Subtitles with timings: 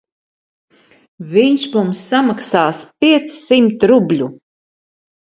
[1.35, 4.35] Viņš mums samaksās piecsimt rubļu.